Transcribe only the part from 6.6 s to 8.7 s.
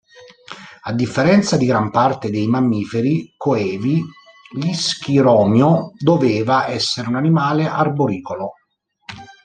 essere un animale arboricolo.